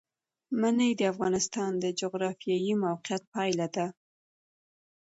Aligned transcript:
منی 0.59 0.91
د 0.99 1.01
افغانستان 1.13 1.71
د 1.83 1.85
جغرافیایي 1.99 2.73
موقیعت 2.85 3.23
پایله 3.33 3.67
ده. 3.75 3.87